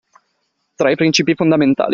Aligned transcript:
Tra 0.75 0.89
i 0.89 0.95
principi 0.95 1.35
fondamentali. 1.35 1.89